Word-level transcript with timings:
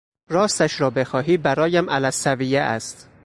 راستش 0.29 0.81
را 0.81 0.89
بخواهی 0.89 1.37
برایم 1.37 1.89
علی 1.89 2.05
السویه 2.05 2.61
است. 2.61 3.07